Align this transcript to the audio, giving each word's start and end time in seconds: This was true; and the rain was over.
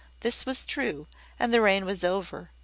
This 0.21 0.47
was 0.47 0.65
true; 0.65 1.05
and 1.37 1.53
the 1.53 1.61
rain 1.61 1.85
was 1.85 2.03
over. 2.03 2.49